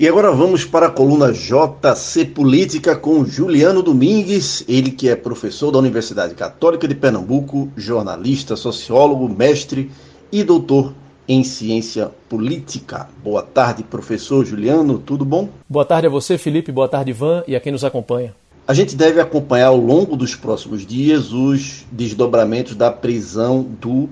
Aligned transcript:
E 0.00 0.08
agora 0.08 0.32
vamos 0.32 0.64
para 0.64 0.86
a 0.86 0.90
coluna 0.90 1.30
JC 1.30 2.24
Política 2.24 2.96
com 2.96 3.22
Juliano 3.22 3.82
Domingues, 3.82 4.64
ele 4.66 4.90
que 4.90 5.10
é 5.10 5.14
professor 5.14 5.70
da 5.70 5.78
Universidade 5.78 6.34
Católica 6.34 6.88
de 6.88 6.94
Pernambuco, 6.94 7.70
jornalista, 7.76 8.56
sociólogo, 8.56 9.28
mestre 9.28 9.90
e 10.32 10.42
doutor 10.42 10.94
em 11.28 11.44
ciência 11.44 12.10
política. 12.30 13.10
Boa 13.22 13.42
tarde, 13.42 13.82
professor 13.82 14.42
Juliano, 14.42 14.98
tudo 14.98 15.22
bom? 15.22 15.50
Boa 15.68 15.84
tarde 15.84 16.06
a 16.06 16.10
você, 16.10 16.38
Felipe, 16.38 16.72
boa 16.72 16.88
tarde, 16.88 17.10
Ivan, 17.10 17.44
e 17.46 17.54
a 17.54 17.60
quem 17.60 17.70
nos 17.70 17.84
acompanha. 17.84 18.34
A 18.66 18.72
gente 18.72 18.96
deve 18.96 19.20
acompanhar 19.20 19.66
ao 19.66 19.76
longo 19.76 20.16
dos 20.16 20.34
próximos 20.34 20.86
dias 20.86 21.30
os 21.30 21.84
desdobramentos 21.92 22.74
da 22.74 22.90
prisão 22.90 23.62
do 23.78 24.08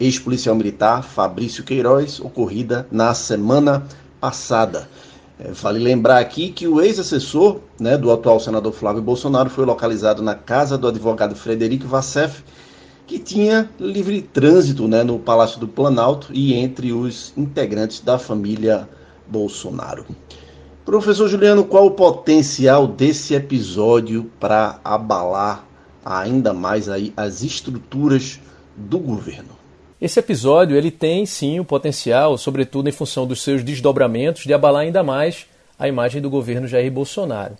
ex-policial 0.00 0.56
militar 0.56 1.04
Fabrício 1.04 1.62
Queiroz, 1.62 2.18
ocorrida 2.18 2.88
na 2.90 3.14
semana 3.14 3.86
passada. 4.20 4.88
É, 5.40 5.52
vale 5.52 5.78
lembrar 5.78 6.18
aqui 6.18 6.50
que 6.50 6.66
o 6.66 6.80
ex-assessor 6.80 7.60
né, 7.78 7.96
do 7.96 8.10
atual 8.10 8.40
senador 8.40 8.72
Flávio 8.72 9.00
Bolsonaro 9.00 9.48
foi 9.48 9.64
localizado 9.64 10.20
na 10.20 10.34
casa 10.34 10.76
do 10.76 10.88
advogado 10.88 11.36
Frederico 11.36 11.86
Vassef, 11.86 12.42
que 13.06 13.20
tinha 13.20 13.70
livre 13.78 14.20
trânsito 14.20 14.88
né, 14.88 15.04
no 15.04 15.18
Palácio 15.18 15.60
do 15.60 15.68
Planalto 15.68 16.32
e 16.32 16.54
entre 16.54 16.92
os 16.92 17.32
integrantes 17.36 18.00
da 18.00 18.18
família 18.18 18.88
Bolsonaro. 19.28 20.04
Professor 20.84 21.28
Juliano, 21.28 21.64
qual 21.64 21.86
o 21.86 21.90
potencial 21.92 22.86
desse 22.88 23.34
episódio 23.34 24.30
para 24.40 24.80
abalar 24.82 25.64
ainda 26.04 26.52
mais 26.52 26.88
aí 26.88 27.12
as 27.16 27.42
estruturas 27.42 28.40
do 28.74 28.98
governo? 28.98 29.57
Esse 30.00 30.20
episódio 30.20 30.76
ele 30.76 30.92
tem 30.92 31.26
sim 31.26 31.58
o 31.58 31.64
potencial, 31.64 32.38
sobretudo 32.38 32.88
em 32.88 32.92
função 32.92 33.26
dos 33.26 33.42
seus 33.42 33.64
desdobramentos, 33.64 34.44
de 34.44 34.54
abalar 34.54 34.82
ainda 34.82 35.02
mais 35.02 35.46
a 35.76 35.88
imagem 35.88 36.22
do 36.22 36.30
governo 36.30 36.68
Jair 36.68 36.90
Bolsonaro. 36.90 37.56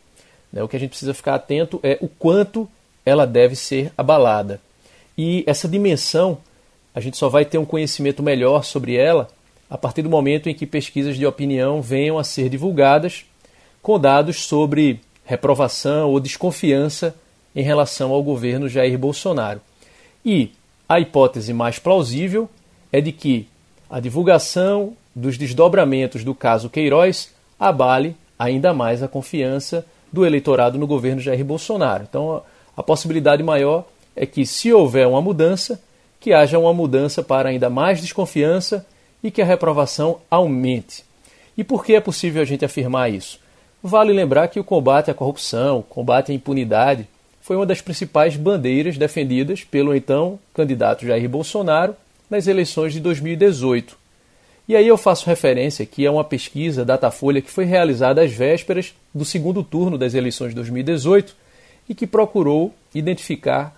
Né, 0.53 0.63
o 0.63 0.69
que 0.69 0.77
a 0.77 0.81
gente 0.81 0.91
precisa 0.91 1.13
ficar 1.13 1.35
atento 1.35 1.81
é 1.83 1.99
o 2.01 2.09
quanto 2.09 2.69
ela 3.05 3.27
deve 3.27 3.57
ser 3.57 3.93
abalada. 3.99 4.61
E 5.17 5.43
essa 5.49 5.67
dimensão, 5.67 6.39
a 6.95 7.01
gente 7.01 7.17
só 7.17 7.29
vai 7.29 7.45
ter 7.45 7.59
um 7.59 7.65
conhecimento 7.65 8.23
melhor 8.23 8.65
sobre 8.65 8.95
ela 8.95 9.29
a 9.69 9.77
partir 9.77 10.03
do 10.03 10.09
momento 10.09 10.49
em 10.49 10.55
que 10.55 10.65
pesquisas 10.65 11.17
de 11.17 11.27
opinião 11.27 11.83
venham 11.83 12.19
a 12.19 12.25
ser 12.25 12.49
divulgadas 12.49 13.25
com 13.83 13.99
dados 13.99 14.45
sobre 14.45 15.01
reprovação 15.25 16.11
ou 16.11 16.21
desconfiança 16.21 17.15
em 17.55 17.63
relação 17.63 18.13
ao 18.13 18.23
governo 18.23 18.69
Jair 18.69 18.97
Bolsonaro. 18.97 19.61
E 20.25 20.53
a 20.89 20.99
hipótese 20.99 21.53
mais 21.53 21.79
plausível 21.79 22.49
é 22.91 23.01
de 23.01 23.13
que 23.13 23.47
a 23.91 24.01
divulgação 24.01 24.95
dos 25.15 25.37
desdobramentos 25.37 26.25
do 26.25 26.35
caso 26.35 26.71
Queiroz 26.71 27.35
abale 27.59 28.17
ainda 28.39 28.73
mais 28.73 29.03
a 29.03 29.09
confiança 29.09 29.85
do 30.13 30.25
eleitorado 30.25 30.79
no 30.79 30.87
governo 30.87 31.21
Jair 31.21 31.45
Bolsonaro. 31.45 32.07
Então, 32.09 32.43
a 32.77 32.83
possibilidade 32.83 33.43
maior 33.43 33.85
é 34.17 34.25
que, 34.25 34.47
se 34.47 34.73
houver 34.73 35.07
uma 35.07 35.21
mudança, 35.21 35.81
que 36.21 36.33
haja 36.33 36.59
uma 36.59 36.73
mudança 36.73 37.23
para 37.23 37.51
ainda 37.51 37.69
mais 37.69 38.01
desconfiança 38.01 38.87
e 39.23 39.31
que 39.31 39.43
a 39.43 39.45
reprovação 39.45 40.19
aumente. 40.31 41.05
E 41.57 41.65
por 41.65 41.85
que 41.85 41.95
é 41.95 42.01
possível 42.01 42.41
a 42.41 42.45
gente 42.45 42.65
afirmar 42.65 43.13
isso? 43.13 43.41
Vale 43.83 44.13
lembrar 44.13 44.49
que 44.49 44.59
o 44.59 44.65
combate 44.65 45.11
à 45.11 45.15
corrupção, 45.15 45.81
o 45.81 45.83
combate 45.83 46.33
à 46.33 46.35
impunidade, 46.35 47.07
foi 47.49 47.57
uma 47.57 47.65
das 47.65 47.81
principais 47.81 48.37
bandeiras 48.37 48.99
defendidas 48.99 49.65
pelo 49.65 49.95
então 49.95 50.39
candidato 50.53 51.07
Jair 51.07 51.27
Bolsonaro 51.31 51.97
nas 52.29 52.47
eleições 52.47 52.93
de 52.93 53.01
2018. 53.01 53.97
E 54.69 54.77
aí 54.77 54.87
eu 54.87 54.99
faço 54.99 55.25
referência 55.25 55.83
aqui 55.83 56.07
a 56.07 56.13
uma 56.13 56.23
pesquisa 56.23 56.85
Datafolha 56.85 57.41
que 57.41 57.51
foi 57.51 57.65
realizada 57.65 58.21
às 58.21 58.31
vésperas 58.31 58.95
do 59.15 59.25
segundo 59.25 59.65
turno 59.65 59.97
das 59.97 60.13
eleições 60.13 60.51
de 60.51 60.57
2018 60.57 61.35
e 61.89 61.95
que 61.95 62.07
procurou 62.07 62.75
identificar 62.95 63.75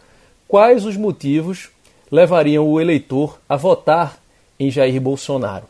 quais 0.48 0.84
os 0.84 0.96
motivos 0.96 1.68
levariam 2.10 2.68
o 2.68 2.80
eleitor 2.80 3.38
a 3.48 3.54
votar 3.54 4.18
em 4.58 4.68
Jair 4.68 5.00
Bolsonaro. 5.00 5.66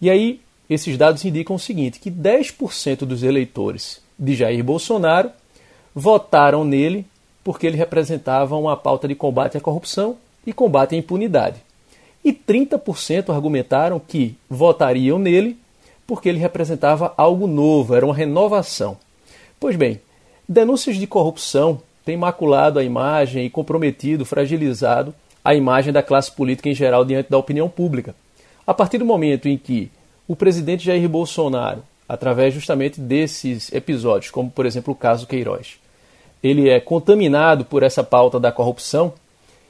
E 0.00 0.08
aí, 0.08 0.40
esses 0.70 0.96
dados 0.96 1.22
indicam 1.26 1.56
o 1.56 1.60
seguinte: 1.60 2.00
que 2.00 2.10
10% 2.10 3.00
dos 3.00 3.22
eleitores 3.22 4.00
de 4.18 4.34
Jair 4.34 4.64
Bolsonaro 4.64 5.30
votaram 5.94 6.64
nele 6.64 7.04
porque 7.44 7.66
ele 7.66 7.76
representava 7.76 8.56
uma 8.56 8.76
pauta 8.76 9.06
de 9.06 9.14
combate 9.14 9.58
à 9.58 9.60
corrupção 9.60 10.16
e 10.46 10.52
combate 10.52 10.94
à 10.94 10.98
impunidade. 10.98 11.60
E 12.24 12.32
30% 12.32 13.28
argumentaram 13.28 14.00
que 14.00 14.34
votariam 14.48 15.18
nele 15.18 15.58
porque 16.06 16.28
ele 16.28 16.38
representava 16.38 17.12
algo 17.16 17.46
novo, 17.46 17.94
era 17.94 18.04
uma 18.04 18.14
renovação. 18.14 18.96
Pois 19.60 19.76
bem, 19.76 20.00
denúncias 20.48 20.96
de 20.96 21.06
corrupção 21.06 21.80
tem 22.04 22.16
maculado 22.16 22.78
a 22.78 22.84
imagem 22.84 23.46
e 23.46 23.50
comprometido, 23.50 24.24
fragilizado 24.24 25.14
a 25.44 25.54
imagem 25.54 25.92
da 25.92 26.02
classe 26.02 26.32
política 26.32 26.68
em 26.68 26.74
geral 26.74 27.04
diante 27.04 27.30
da 27.30 27.38
opinião 27.38 27.68
pública. 27.68 28.14
A 28.66 28.72
partir 28.72 28.98
do 28.98 29.04
momento 29.04 29.48
em 29.48 29.58
que 29.58 29.90
o 30.26 30.34
presidente 30.34 30.84
Jair 30.84 31.06
Bolsonaro, 31.08 31.82
através 32.08 32.54
justamente 32.54 33.00
desses 33.00 33.70
episódios, 33.72 34.30
como 34.30 34.50
por 34.50 34.64
exemplo 34.64 34.92
o 34.92 34.96
caso 34.96 35.26
Queiroz, 35.26 35.78
ele 36.44 36.68
é 36.68 36.78
contaminado 36.78 37.64
por 37.64 37.82
essa 37.82 38.04
pauta 38.04 38.38
da 38.38 38.52
corrupção, 38.52 39.14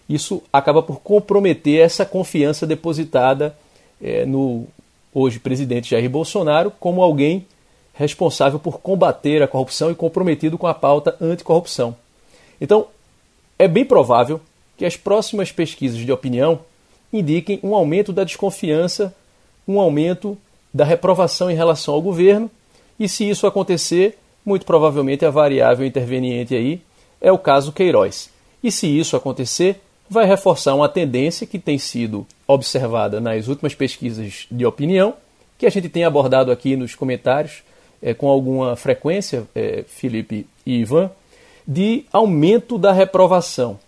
isso 0.09 0.43
acaba 0.53 0.83
por 0.83 1.01
comprometer 1.01 1.81
essa 1.81 2.05
confiança 2.05 2.67
depositada 2.67 3.57
é, 4.03 4.27
no 4.27 4.67
hoje 5.15 5.39
presidente 5.39 5.91
Jair 5.91 6.11
Bolsonaro 6.11 6.73
como 6.81 7.01
alguém 7.01 7.47
responsável 7.95 8.59
por 8.59 8.81
combater 8.81 9.41
a 9.41 9.47
corrupção 9.47 9.93
e 9.93 9.95
comprometido 9.95 10.59
com 10.59 10.67
a 10.67 10.75
pauta 10.75 11.17
anticorrupção. 11.21 11.95
Então, 12.61 12.89
é 13.57 13.69
bem 13.69 13.85
provável 13.85 14.41
que 14.77 14.85
as 14.85 14.97
próximas 14.97 15.53
pesquisas 15.53 15.99
de 15.99 16.11
opinião 16.11 16.59
indiquem 17.13 17.61
um 17.63 17.73
aumento 17.73 18.13
da 18.13 18.25
desconfiança, 18.25 19.15
um 19.67 19.79
aumento 19.79 20.37
da 20.73 20.85
reprovação 20.85 21.49
em 21.49 21.55
relação 21.55 21.95
ao 21.95 22.03
governo, 22.03 22.51
e 22.99 23.09
se 23.09 23.29
isso 23.29 23.47
acontecer, 23.47 24.19
muito 24.45 24.67
provavelmente 24.67 25.25
a 25.25 25.31
variável 25.31 25.87
interveniente 25.87 26.55
aí 26.55 26.81
é 27.21 27.33
o 27.33 27.39
caso 27.39 27.73
Queiroz. 27.73 28.31
E 28.63 28.71
se 28.71 28.87
isso 28.87 29.17
acontecer, 29.17 29.81
vai 30.09 30.27
reforçar 30.27 30.75
uma 30.75 30.89
tendência 30.89 31.47
que 31.47 31.59
tem 31.59 31.79
sido 31.79 32.27
observada 32.47 33.21
nas 33.21 33.49
últimas 33.49 33.75
pesquisas 33.75 34.47
de 34.51 34.67
opinião, 34.67 35.15
que 35.59 35.67
a 35.67 35.71
gente 35.71 35.89
tem 35.89 36.05
abordado 36.05 36.51
aqui 36.53 36.77
nos 36.77 36.95
comentários 36.95 37.63
é, 38.03 38.13
com 38.13 38.29
alguma 38.29 38.77
frequência, 38.77 39.45
é, 39.55 39.85
Felipe 39.87 40.47
e 40.67 40.81
Ivan, 40.81 41.11
de 41.67 42.05
aumento 42.13 42.77
da 42.77 42.93
reprovação, 42.93 43.79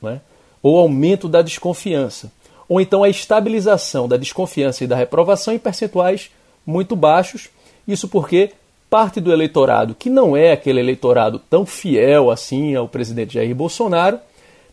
né? 0.00 0.20
ou 0.62 0.78
aumento 0.78 1.28
da 1.28 1.40
desconfiança, 1.40 2.30
ou 2.68 2.80
então 2.80 3.02
a 3.02 3.08
estabilização 3.08 4.06
da 4.06 4.16
desconfiança 4.16 4.84
e 4.84 4.86
da 4.86 4.96
reprovação 4.96 5.54
em 5.54 5.58
percentuais 5.58 6.30
muito 6.66 6.94
baixos. 6.94 7.48
Isso 7.88 8.06
porque 8.06 8.52
parte 8.92 9.22
do 9.22 9.32
eleitorado, 9.32 9.94
que 9.94 10.10
não 10.10 10.36
é 10.36 10.52
aquele 10.52 10.78
eleitorado 10.78 11.38
tão 11.38 11.64
fiel 11.64 12.30
assim 12.30 12.74
ao 12.74 12.86
presidente 12.86 13.32
Jair 13.32 13.54
Bolsonaro, 13.54 14.18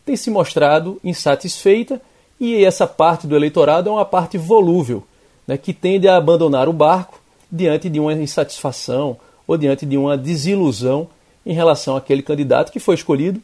tem 0.04 0.14
se 0.14 0.30
mostrado 0.30 1.00
insatisfeita 1.02 1.98
e 2.38 2.62
essa 2.62 2.86
parte 2.86 3.26
do 3.26 3.34
eleitorado 3.34 3.88
é 3.88 3.92
uma 3.92 4.04
parte 4.04 4.36
volúvel, 4.36 5.02
né, 5.46 5.56
que 5.56 5.72
tende 5.72 6.06
a 6.06 6.18
abandonar 6.18 6.68
o 6.68 6.72
barco 6.74 7.18
diante 7.50 7.88
de 7.88 7.98
uma 7.98 8.12
insatisfação 8.12 9.16
ou 9.48 9.56
diante 9.56 9.86
de 9.86 9.96
uma 9.96 10.18
desilusão 10.18 11.08
em 11.46 11.54
relação 11.54 11.96
àquele 11.96 12.20
candidato 12.20 12.70
que 12.70 12.78
foi 12.78 12.96
escolhido 12.96 13.40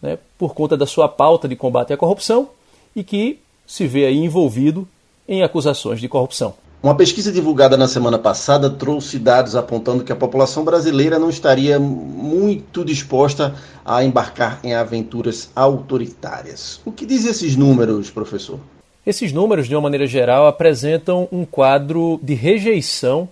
né, 0.00 0.16
por 0.38 0.54
conta 0.54 0.76
da 0.76 0.86
sua 0.86 1.08
pauta 1.08 1.48
de 1.48 1.56
combate 1.56 1.92
à 1.92 1.96
corrupção 1.96 2.50
e 2.94 3.02
que 3.02 3.40
se 3.66 3.84
vê 3.84 4.06
aí 4.06 4.18
envolvido 4.18 4.86
em 5.28 5.42
acusações 5.42 6.00
de 6.00 6.08
corrupção. 6.08 6.54
Uma 6.82 6.94
pesquisa 6.94 7.30
divulgada 7.30 7.76
na 7.76 7.86
semana 7.86 8.18
passada 8.18 8.70
trouxe 8.70 9.18
dados 9.18 9.54
apontando 9.54 10.02
que 10.02 10.12
a 10.12 10.16
população 10.16 10.64
brasileira 10.64 11.18
não 11.18 11.28
estaria 11.28 11.78
muito 11.78 12.82
disposta 12.82 13.54
a 13.84 14.02
embarcar 14.02 14.60
em 14.64 14.72
aventuras 14.72 15.50
autoritárias. 15.54 16.80
O 16.82 16.90
que 16.90 17.04
diz 17.04 17.26
esses 17.26 17.54
números, 17.54 18.10
professor? 18.10 18.58
Esses 19.06 19.30
números, 19.30 19.68
de 19.68 19.74
uma 19.74 19.82
maneira 19.82 20.06
geral, 20.06 20.46
apresentam 20.46 21.28
um 21.30 21.44
quadro 21.44 22.18
de 22.22 22.32
rejeição 22.32 23.28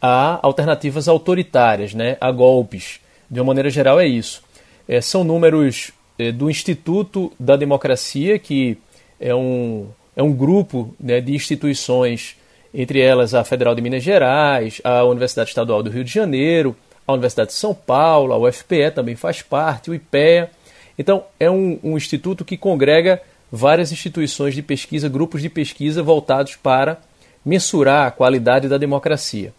a 0.00 0.38
alternativas 0.42 1.08
autoritárias, 1.08 1.94
né, 1.94 2.18
a 2.20 2.30
golpes 2.30 3.00
de 3.30 3.40
uma 3.40 3.46
maneira 3.46 3.70
geral, 3.70 3.98
é 3.98 4.06
isso. 4.06 4.42
É, 4.86 5.00
são 5.00 5.24
números 5.24 5.90
é, 6.18 6.30
do 6.30 6.50
Instituto 6.50 7.32
da 7.40 7.56
Democracia, 7.56 8.38
que 8.38 8.76
é 9.18 9.34
um, 9.34 9.86
é 10.14 10.22
um 10.22 10.32
grupo 10.32 10.94
né, 11.00 11.22
de 11.22 11.34
instituições, 11.34 12.36
entre 12.74 13.00
elas 13.00 13.34
a 13.34 13.44
Federal 13.44 13.74
de 13.74 13.80
Minas 13.80 14.02
Gerais, 14.02 14.80
a 14.82 15.04
Universidade 15.04 15.50
Estadual 15.50 15.82
do 15.82 15.90
Rio 15.90 16.02
de 16.02 16.12
Janeiro, 16.12 16.76
a 17.06 17.12
Universidade 17.12 17.50
de 17.50 17.54
São 17.54 17.72
Paulo, 17.72 18.32
a 18.32 18.38
UFPE 18.38 18.90
também 18.92 19.14
faz 19.14 19.42
parte, 19.42 19.90
o 19.90 19.94
IPEA. 19.94 20.50
Então, 20.98 21.24
é 21.38 21.48
um, 21.48 21.78
um 21.84 21.96
instituto 21.96 22.44
que 22.44 22.56
congrega 22.56 23.22
várias 23.50 23.92
instituições 23.92 24.54
de 24.54 24.62
pesquisa, 24.62 25.08
grupos 25.08 25.40
de 25.40 25.48
pesquisa 25.48 26.02
voltados 26.02 26.56
para 26.56 26.98
mensurar 27.44 28.06
a 28.06 28.10
qualidade 28.10 28.68
da 28.68 28.78
democracia. 28.78 29.52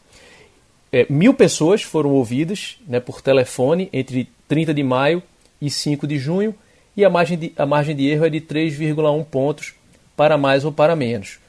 é, 0.92 1.06
mil 1.10 1.34
pessoas 1.34 1.84
foram 1.84 2.12
ouvidas 2.12 2.78
né, 2.88 3.00
por 3.00 3.22
telefone 3.22 3.90
entre 3.94 4.30
30 4.48 4.74
de 4.74 4.84
maio 4.84 5.22
e 5.62 5.70
5 5.70 6.06
de 6.08 6.18
junho, 6.18 6.54
e 6.98 7.04
a 7.04 7.10
margem 7.10 7.38
de, 7.38 7.54
a 7.58 7.66
margem 7.66 7.96
de 7.96 8.08
erro 8.08 8.26
é 8.26 8.30
de 8.30 8.42
3,1 8.42 9.26
pontos 9.26 9.74
para 10.16 10.38
mais 10.38 10.64
ou 10.66 10.72
para 10.72 10.96
menos. 10.96 11.40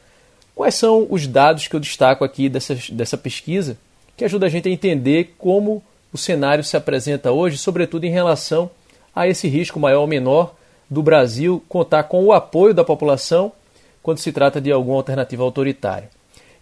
Quais 0.57 0.75
são 0.75 1.07
os 1.11 1.27
dados 1.27 1.69
que 1.69 1.77
eu 1.77 1.81
destaco 1.81 2.25
aqui 2.25 2.49
dessa, 2.49 2.75
dessa 2.91 3.19
pesquisa 3.19 3.77
que 4.17 4.25
ajuda 4.25 4.47
a 4.47 4.49
gente 4.49 4.67
a 4.67 4.73
entender 4.73 5.35
como 5.37 5.83
o 6.11 6.17
cenário 6.17 6.65
se 6.65 6.79
apresenta 6.79 7.31
hoje, 7.31 7.59
sobretudo 7.59 8.05
em 8.05 8.11
relação 8.11 8.71
a 9.15 9.29
esse 9.29 9.49
risco 9.49 9.79
maior 9.79 10.01
ou 10.01 10.07
menor 10.07 10.55
do 10.89 11.03
Brasil 11.03 11.63
contar 11.69 12.05
com 12.05 12.25
o 12.25 12.33
apoio 12.33 12.73
da 12.73 12.83
população 12.83 13.53
quando 14.03 14.17
se 14.17 14.33
trata 14.33 14.59
de 14.59 14.73
alguma 14.73 14.97
alternativa 14.97 15.43
autoritária. 15.43 16.09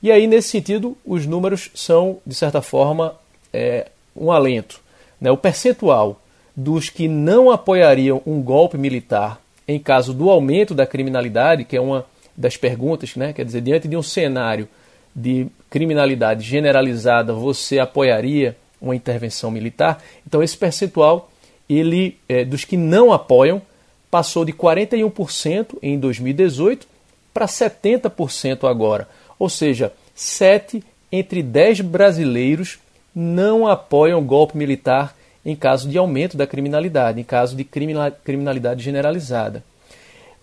E 0.02 0.10
aí, 0.10 0.26
nesse 0.26 0.48
sentido, 0.48 0.96
os 1.06 1.24
números 1.24 1.70
são, 1.72 2.18
de 2.26 2.34
certa 2.34 2.60
forma, 2.60 3.14
é, 3.52 3.92
um 4.16 4.32
alento. 4.32 4.80
Né? 5.20 5.30
O 5.30 5.36
percentual 5.36 6.20
dos 6.56 6.90
que 6.90 7.06
não 7.06 7.48
apoiariam 7.48 8.20
um 8.26 8.42
golpe 8.42 8.76
militar 8.76 9.40
em 9.68 9.78
caso 9.78 10.12
do 10.12 10.30
aumento 10.30 10.74
da 10.74 10.84
criminalidade, 10.84 11.64
que 11.64 11.76
é 11.76 11.80
uma 11.80 12.04
das 12.36 12.56
perguntas, 12.56 13.14
né? 13.16 13.32
quer 13.32 13.44
dizer, 13.44 13.60
diante 13.60 13.88
de 13.88 13.96
um 13.96 14.02
cenário 14.02 14.68
de 15.14 15.46
criminalidade 15.70 16.42
generalizada, 16.42 17.32
você 17.32 17.78
apoiaria 17.78 18.56
uma 18.80 18.96
intervenção 18.96 19.50
militar? 19.50 20.02
Então, 20.26 20.42
esse 20.42 20.56
percentual, 20.56 21.30
ele 21.68 22.18
é, 22.28 22.44
dos 22.44 22.64
que 22.64 22.76
não 22.76 23.12
apoiam, 23.12 23.62
passou 24.10 24.44
de 24.44 24.52
41% 24.52 25.78
em 25.82 25.98
2018 25.98 26.86
para 27.32 27.46
70% 27.46 28.68
agora. 28.68 29.08
Ou 29.38 29.48
seja, 29.48 29.92
7 30.14 30.82
entre 31.10 31.42
10 31.42 31.80
brasileiros 31.80 32.78
não 33.14 33.66
apoiam 33.66 34.24
golpe 34.24 34.56
militar 34.56 35.16
em 35.44 35.54
caso 35.54 35.88
de 35.88 35.98
aumento 35.98 36.36
da 36.36 36.46
criminalidade, 36.46 37.20
em 37.20 37.24
caso 37.24 37.54
de 37.54 37.64
criminalidade 37.64 38.82
generalizada. 38.82 39.62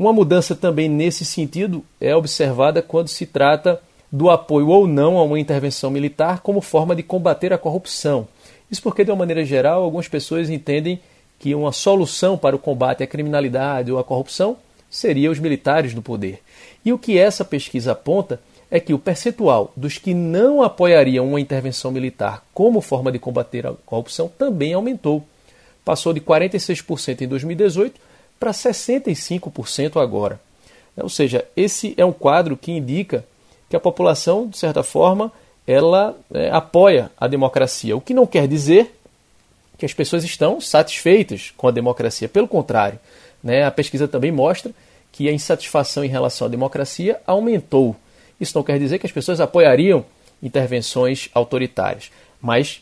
Uma 0.01 0.12
mudança 0.12 0.56
também 0.56 0.89
nesse 0.89 1.24
sentido 1.24 1.86
é 2.00 2.15
observada 2.15 2.81
quando 2.81 3.07
se 3.07 3.24
trata 3.24 3.80
do 4.12 4.31
apoio 4.31 4.69
ou 4.69 4.88
não 4.88 5.19
a 5.19 5.24
uma 5.24 5.39
intervenção 5.39 5.92
militar 5.92 6.39
como 6.39 6.59
forma 6.59 6.95
de 6.95 7.03
combater 7.03 7.53
a 7.53 7.57
corrupção. 7.59 8.27
Isso 8.71 8.81
porque, 8.81 9.06
de 9.06 9.12
uma 9.12 9.18
maneira 9.18 9.45
geral, 9.45 9.83
algumas 9.83 10.07
pessoas 10.07 10.50
entendem 10.50 11.00
que 11.38 11.53
uma 11.53 11.71
solução 11.71 12.36
para 12.36 12.56
o 12.56 12.59
combate 12.59 13.03
à 13.03 13.06
criminalidade 13.06 13.92
ou 13.92 14.00
à 14.00 14.03
corrupção 14.03 14.57
seria 14.89 15.30
os 15.30 15.38
militares 15.38 15.94
no 15.94 16.01
poder. 16.01 16.39
E 16.83 16.92
o 16.92 16.98
que 16.98 17.19
essa 17.19 17.45
pesquisa 17.45 17.92
aponta 17.92 18.42
é 18.71 18.80
que 18.80 18.95
o 18.95 18.98
percentual 18.98 19.71
dos 19.77 20.00
que 20.00 20.15
não 20.15 20.63
apoiariam 20.63 21.27
uma 21.27 21.39
intervenção 21.39 21.92
militar 21.92 22.44
como 22.56 22.81
forma 22.81 23.12
de 23.12 23.19
combater 23.19 23.68
a 23.68 23.74
corrupção 23.86 24.31
também 24.36 24.74
aumentou. 24.74 25.24
Passou 25.86 26.12
de 26.12 26.21
46% 26.21 27.21
em 27.21 27.27
2018 27.27 28.09
para 28.41 28.51
65% 28.51 30.01
agora. 30.01 30.41
Ou 30.97 31.09
seja, 31.09 31.45
esse 31.55 31.93
é 31.95 32.03
um 32.03 32.11
quadro 32.11 32.57
que 32.57 32.71
indica 32.71 33.23
que 33.69 33.75
a 33.75 33.79
população, 33.79 34.47
de 34.47 34.57
certa 34.57 34.81
forma, 34.81 35.31
ela 35.67 36.17
é, 36.33 36.49
apoia 36.49 37.11
a 37.15 37.27
democracia. 37.27 37.95
O 37.95 38.01
que 38.01 38.15
não 38.15 38.25
quer 38.25 38.47
dizer 38.47 38.97
que 39.77 39.85
as 39.85 39.93
pessoas 39.93 40.23
estão 40.23 40.59
satisfeitas 40.59 41.53
com 41.55 41.67
a 41.67 41.71
democracia. 41.71 42.27
Pelo 42.27 42.47
contrário, 42.47 42.99
né, 43.43 43.63
a 43.63 43.69
pesquisa 43.69 44.07
também 44.07 44.31
mostra 44.31 44.71
que 45.11 45.29
a 45.29 45.31
insatisfação 45.31 46.03
em 46.03 46.09
relação 46.09 46.47
à 46.47 46.49
democracia 46.49 47.21
aumentou. 47.27 47.95
Isso 48.39 48.57
não 48.57 48.63
quer 48.63 48.79
dizer 48.79 48.97
que 48.97 49.05
as 49.05 49.11
pessoas 49.11 49.39
apoiariam 49.39 50.03
intervenções 50.41 51.29
autoritárias, 51.31 52.11
mas 52.41 52.81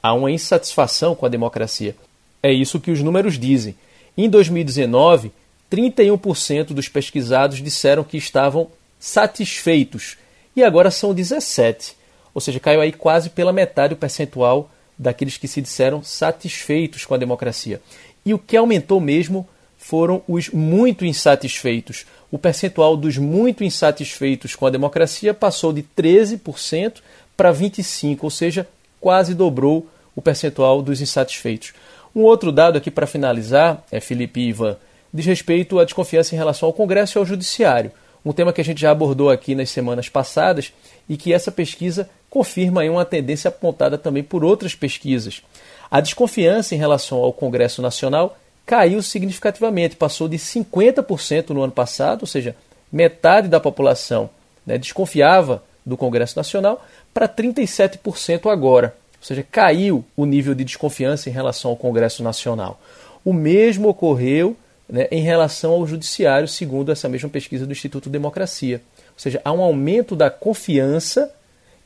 há 0.00 0.14
uma 0.14 0.30
insatisfação 0.30 1.16
com 1.16 1.26
a 1.26 1.28
democracia. 1.28 1.96
É 2.40 2.52
isso 2.52 2.78
que 2.78 2.92
os 2.92 3.02
números 3.02 3.38
dizem. 3.38 3.74
Em 4.16 4.28
2019, 4.28 5.32
31% 5.70 6.66
dos 6.68 6.88
pesquisados 6.88 7.62
disseram 7.62 8.04
que 8.04 8.16
estavam 8.16 8.68
satisfeitos 8.98 10.16
e 10.54 10.62
agora 10.62 10.90
são 10.90 11.14
17, 11.14 11.96
ou 12.34 12.40
seja, 12.40 12.60
caiu 12.60 12.80
aí 12.80 12.92
quase 12.92 13.30
pela 13.30 13.52
metade 13.52 13.94
o 13.94 13.96
percentual 13.96 14.70
daqueles 14.98 15.36
que 15.36 15.48
se 15.48 15.62
disseram 15.62 16.02
satisfeitos 16.02 17.06
com 17.06 17.14
a 17.14 17.18
democracia. 17.18 17.80
E 18.24 18.34
o 18.34 18.38
que 18.38 18.56
aumentou 18.56 19.00
mesmo 19.00 19.48
foram 19.78 20.22
os 20.28 20.50
muito 20.50 21.06
insatisfeitos. 21.06 22.04
O 22.30 22.38
percentual 22.38 22.96
dos 22.96 23.16
muito 23.16 23.64
insatisfeitos 23.64 24.54
com 24.54 24.66
a 24.66 24.70
democracia 24.70 25.32
passou 25.32 25.72
de 25.72 25.82
13% 25.82 26.98
para 27.36 27.52
25%, 27.52 28.18
ou 28.20 28.30
seja, 28.30 28.68
quase 29.00 29.34
dobrou 29.34 29.86
o 30.14 30.20
percentual 30.20 30.82
dos 30.82 31.00
insatisfeitos. 31.00 31.72
Um 32.14 32.22
outro 32.22 32.50
dado 32.50 32.76
aqui 32.76 32.90
para 32.90 33.06
finalizar, 33.06 33.82
é 33.90 34.00
Felipe 34.00 34.40
Ivan, 34.40 34.76
diz 35.12 35.26
respeito 35.26 35.78
à 35.78 35.84
desconfiança 35.84 36.34
em 36.34 36.38
relação 36.38 36.66
ao 36.66 36.72
Congresso 36.72 37.16
e 37.16 37.18
ao 37.18 37.26
Judiciário, 37.26 37.92
um 38.24 38.32
tema 38.32 38.52
que 38.52 38.60
a 38.60 38.64
gente 38.64 38.80
já 38.80 38.90
abordou 38.90 39.30
aqui 39.30 39.54
nas 39.54 39.70
semanas 39.70 40.08
passadas 40.08 40.72
e 41.08 41.16
que 41.16 41.32
essa 41.32 41.50
pesquisa 41.50 42.08
confirma 42.28 42.82
uma 42.84 43.04
tendência 43.04 43.48
apontada 43.48 43.96
também 43.96 44.22
por 44.22 44.44
outras 44.44 44.74
pesquisas. 44.74 45.42
A 45.90 46.00
desconfiança 46.00 46.74
em 46.74 46.78
relação 46.78 47.18
ao 47.18 47.32
Congresso 47.32 47.80
Nacional 47.80 48.36
caiu 48.66 49.02
significativamente, 49.02 49.96
passou 49.96 50.28
de 50.28 50.36
50% 50.36 51.50
no 51.50 51.62
ano 51.62 51.72
passado, 51.72 52.22
ou 52.22 52.26
seja, 52.26 52.54
metade 52.92 53.48
da 53.48 53.58
população 53.58 54.30
né, 54.66 54.78
desconfiava 54.78 55.62
do 55.84 55.96
Congresso 55.96 56.36
Nacional, 56.36 56.84
para 57.12 57.28
37% 57.28 58.50
agora. 58.50 58.94
Ou 59.20 59.26
seja, 59.26 59.44
caiu 59.48 60.04
o 60.16 60.24
nível 60.24 60.54
de 60.54 60.64
desconfiança 60.64 61.28
em 61.28 61.32
relação 61.32 61.70
ao 61.70 61.76
Congresso 61.76 62.22
Nacional. 62.22 62.80
O 63.24 63.32
mesmo 63.32 63.88
ocorreu 63.88 64.56
né, 64.88 65.06
em 65.10 65.20
relação 65.20 65.72
ao 65.72 65.86
Judiciário, 65.86 66.48
segundo 66.48 66.90
essa 66.90 67.08
mesma 67.08 67.28
pesquisa 67.28 67.66
do 67.66 67.72
Instituto 67.72 68.08
Democracia. 68.08 68.80
Ou 69.08 69.18
seja, 69.18 69.40
há 69.44 69.52
um 69.52 69.60
aumento 69.60 70.16
da 70.16 70.30
confiança 70.30 71.32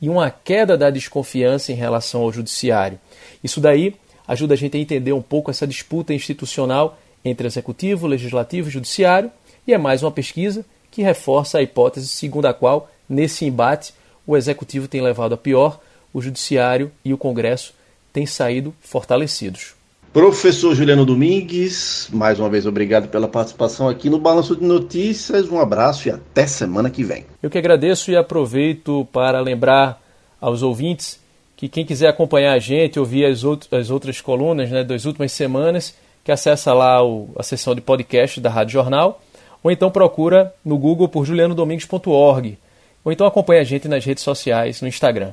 e 0.01 0.09
uma 0.09 0.31
queda 0.31 0.77
da 0.77 0.91
desconfiança 0.91 1.73
em 1.73 1.75
relação 1.75 2.23
ao 2.23 2.33
Judiciário. 2.33 2.99
Isso 3.43 3.61
daí 3.61 3.97
ajuda 4.27 4.55
a 4.55 4.57
gente 4.57 4.77
a 4.77 4.81
entender 4.81 5.13
um 5.13 5.23
pouco 5.23 5.51
essa 5.51 5.67
disputa 5.67 6.15
institucional 6.15 6.99
entre 7.25 7.47
executivo, 7.47 8.07
legislativo 8.07 8.69
e 8.69 8.71
judiciário, 8.71 9.31
e 9.67 9.73
é 9.73 9.79
mais 9.79 10.03
uma 10.03 10.11
pesquisa 10.11 10.65
que 10.91 11.03
reforça 11.03 11.59
a 11.59 11.63
hipótese 11.63 12.09
segundo 12.09 12.47
a 12.47 12.55
qual, 12.55 12.91
nesse 13.09 13.45
embate, 13.45 13.95
o 14.27 14.37
executivo 14.37 14.87
tem 14.87 15.01
levado 15.01 15.35
a 15.35 15.39
pior, 15.39 15.81
o 16.15 16.23
judiciário 16.23 16.93
e 17.05 17.13
o 17.13 17.19
Congresso 17.19 17.75
têm 18.13 18.25
saído 18.25 18.73
fortalecidos. 18.81 19.75
Professor 20.13 20.77
Juliano 20.77 21.05
Domingues, 21.05 22.09
mais 22.13 22.39
uma 22.39 22.49
vez 22.49 22.67
obrigado 22.67 23.09
pela 23.09 23.27
participação 23.27 23.89
aqui 23.89 24.09
no 24.09 24.21
Balanço 24.21 24.55
de 24.55 24.65
Notícias. 24.65 25.51
Um 25.51 25.59
abraço 25.59 26.07
e 26.07 26.13
até 26.13 26.47
semana 26.47 26.89
que 26.89 27.03
vem. 27.03 27.27
Eu 27.43 27.51
que 27.51 27.59
agradeço 27.59 28.13
e 28.13 28.17
aproveito 28.17 29.09
para 29.13 29.41
lembrar 29.41 30.01
aos 30.41 30.63
ouvintes 30.63 31.19
que 31.57 31.69
quem 31.69 31.85
quiser 31.85 32.07
acompanhar 32.07 32.53
a 32.53 32.61
gente, 32.61 33.01
ouvir 33.01 33.25
as, 33.25 33.43
outras, 33.43 33.73
as 33.73 33.91
outras 33.91 34.21
colunas 34.21 34.71
né, 34.71 34.85
das 34.85 35.05
últimas 35.05 35.33
semanas, 35.33 35.97
que 36.23 36.31
acessa 36.31 36.73
lá 36.73 37.05
o, 37.05 37.31
a 37.37 37.43
seção 37.43 37.75
de 37.75 37.81
podcast 37.81 38.41
da 38.41 38.51
Rádio 38.51 38.75
Jornal, 38.75 39.21
ou 39.65 39.71
então 39.71 39.91
procura 39.91 40.55
no 40.65 40.79
Google 40.79 41.09
por 41.09 41.25
julianodomingues.org, 41.25 42.57
ou 43.05 43.11
então 43.11 43.27
acompanha 43.27 43.63
a 43.63 43.65
gente 43.65 43.89
nas 43.89 44.05
redes 44.05 44.23
sociais, 44.23 44.81
no 44.81 44.87
Instagram. 44.87 45.33